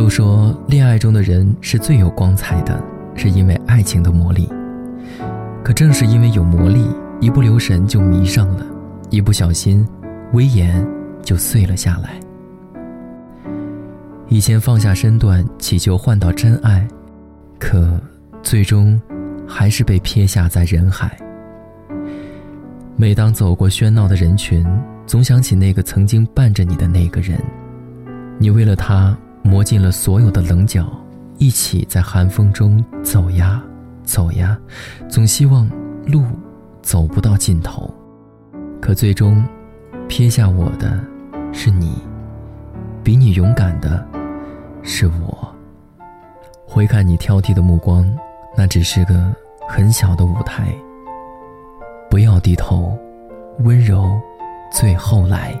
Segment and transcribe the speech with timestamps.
[0.00, 2.82] 都说恋爱中的人是最有光彩的，
[3.14, 4.48] 是因为爱情的魔力。
[5.62, 6.86] 可正是因为有魔力，
[7.20, 8.64] 一不留神就迷上了，
[9.10, 9.86] 一不小心，
[10.32, 10.82] 威严
[11.22, 12.18] 就碎了下来。
[14.28, 16.88] 以前放下身段祈求换到真爱，
[17.58, 18.00] 可
[18.42, 18.98] 最终
[19.46, 21.14] 还是被撇下在人海。
[22.96, 24.66] 每当走过喧闹的人群，
[25.06, 27.38] 总想起那个曾经伴着你的那个人，
[28.38, 29.14] 你为了他
[29.50, 30.86] 磨尽了所有的棱角，
[31.38, 33.60] 一起在寒风中走呀
[34.04, 34.56] 走呀，
[35.08, 35.68] 总希望
[36.06, 36.24] 路
[36.82, 37.92] 走不到尽头，
[38.80, 39.44] 可最终
[40.06, 41.04] 撇下我的
[41.52, 41.98] 是你，
[43.02, 44.06] 比你勇敢的
[44.84, 45.52] 是我。
[46.64, 48.08] 回看你挑剔的目光，
[48.56, 49.34] 那只是个
[49.68, 50.72] 很小的舞台。
[52.08, 52.96] 不要低头，
[53.64, 54.16] 温柔，
[54.70, 55.60] 最后来。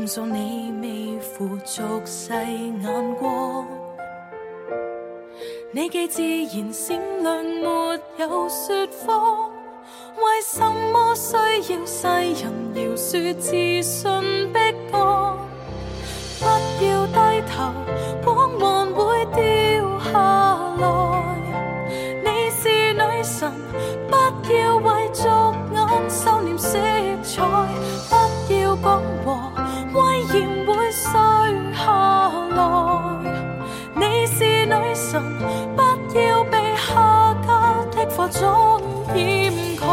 [0.00, 3.66] 控诉你未负俗世眼光。
[5.72, 9.50] 你既自然善良，没有说谎，
[10.16, 14.58] 为什么需要世人饶恕自信逼
[14.90, 15.36] 降？
[16.38, 16.46] 不
[16.82, 17.70] 要低头，
[18.24, 20.18] 光芒会掉下
[20.78, 21.36] 来。
[22.24, 23.52] 你是女神。
[38.30, 38.80] 的化妆
[39.16, 39.86] 掩盖。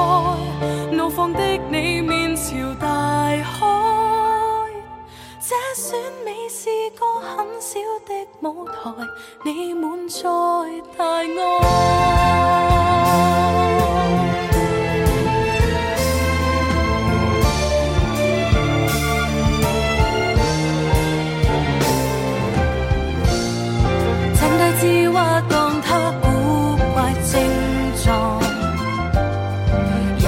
[0.92, 1.40] 怒放的
[1.70, 2.88] 你面朝大
[3.44, 3.66] 海，
[5.40, 8.92] 这选美是个很小的舞台，
[9.44, 10.22] 你满载
[10.98, 11.87] 大爱。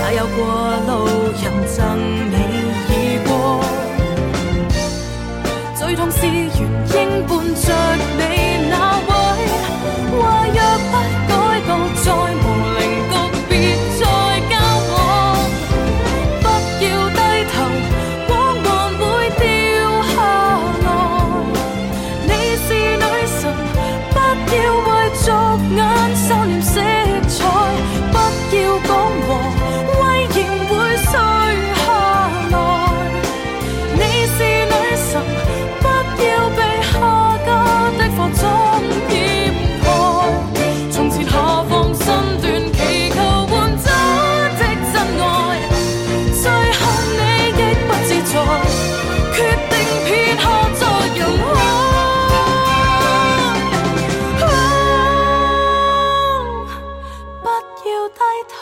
[0.01, 0.39] 也有过
[0.87, 0.91] 路
[1.41, 1.77] 人赠
[2.31, 2.35] 你
[2.89, 2.95] 耳
[3.27, 3.29] 光
[5.75, 6.31] 最痛是原
[6.93, 7.65] 应伴着
[8.17, 8.38] 你。
[49.39, 49.73] 决定
[50.03, 50.81] 撇下在
[51.16, 51.55] 人海
[57.41, 57.45] 不
[57.89, 58.57] 要低头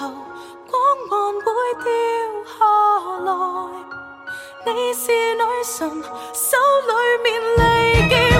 [0.69, 0.77] 光
[1.09, 1.11] 环
[1.41, 1.47] 会
[1.83, 1.89] 掉
[2.45, 2.55] 下
[3.25, 3.29] 来。
[4.67, 5.01] 你是
[5.33, 5.89] 女神
[6.31, 6.55] 手
[6.85, 6.93] 里
[7.23, 7.25] 面
[7.57, 7.59] 利
[8.09, 8.36] 剑。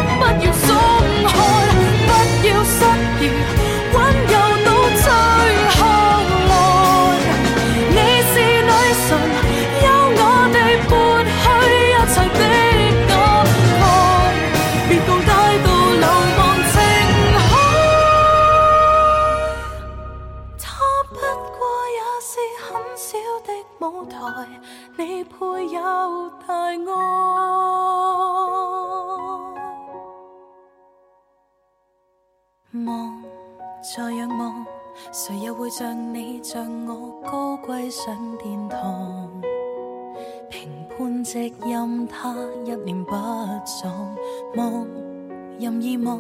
[24.06, 24.48] 台。
[24.98, 25.36] 你配
[25.74, 26.78] 有大爱，
[32.86, 33.24] 望
[33.82, 34.66] 再仰望，
[35.12, 39.30] 谁又会像你像我高贵上殿堂？
[40.50, 42.34] 评判值任他
[42.66, 43.12] 一念不
[43.66, 44.16] 爽，
[44.56, 44.88] 望
[45.60, 46.18] 任意望，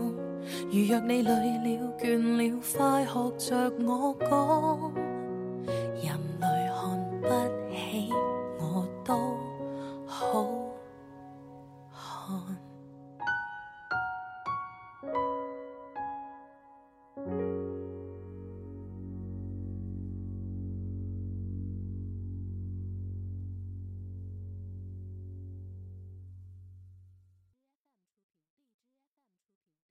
[0.69, 4.91] 如若你累了倦了，快学着我讲，